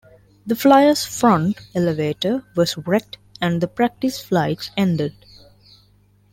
[0.47, 5.13] The Flyer's front elevator was wrecked and the practice flights ended.